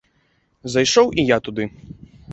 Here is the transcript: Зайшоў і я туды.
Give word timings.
Зайшоў 0.75 1.13
і 1.21 1.27
я 1.27 1.37
туды. 1.49 1.71